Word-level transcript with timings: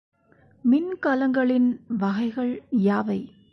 மின்கலங்களின் 0.65 1.69
வகைகள் 1.97 2.53
யாவை? 2.71 3.19